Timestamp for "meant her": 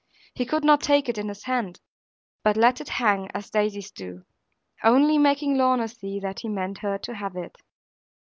6.49-6.97